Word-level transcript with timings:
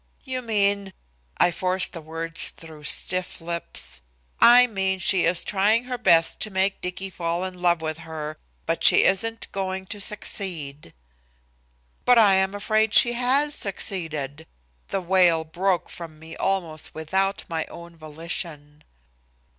"You 0.23 0.41
mean" 0.41 0.93
I 1.37 1.51
forced 1.51 1.93
the 1.93 2.01
words 2.01 2.49
through 2.49 2.85
stiff 2.85 3.39
lips. 3.39 4.01
"I 4.39 4.65
mean 4.65 4.97
she 4.97 5.25
is 5.25 5.43
trying 5.43 5.83
her 5.83 5.99
best 5.99 6.39
to 6.39 6.49
make 6.49 6.81
Dicky 6.81 7.11
fall 7.11 7.43
in 7.45 7.61
love 7.61 7.83
with 7.83 7.99
her, 7.99 8.39
but 8.65 8.83
she 8.83 9.03
isn't 9.03 9.51
going 9.51 9.85
to 9.85 10.01
succeed." 10.01 10.95
"But 12.03 12.17
I 12.17 12.33
am 12.33 12.55
afraid 12.55 12.95
she 12.95 13.13
has 13.13 13.53
succeeded!" 13.53 14.47
The 14.87 15.01
wail 15.01 15.43
broke 15.43 15.87
from 15.87 16.17
me 16.17 16.35
almost 16.35 16.95
without 16.95 17.43
my 17.47 17.65
own 17.67 17.95
volition. 17.95 18.83